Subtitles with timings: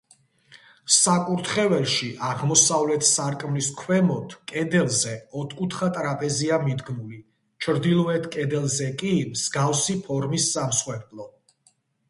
[0.93, 7.19] საკურთხეველში, აღმოსავლეთ სარკმლის ქვემოთ, კედელზე, ოთხკუთხა ტრაპეზია მიდგმული,
[7.65, 11.29] ჩრდილოეთ კედელზე კი, მსგავსი ფორმის სამსხვერპლო.